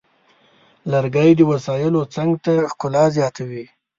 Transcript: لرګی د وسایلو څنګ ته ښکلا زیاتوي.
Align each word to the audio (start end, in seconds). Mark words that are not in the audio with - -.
لرګی 0.91 1.31
د 1.35 1.41
وسایلو 1.51 2.01
څنګ 2.15 2.31
ته 2.45 2.53
ښکلا 2.71 3.05
زیاتوي. 3.17 3.65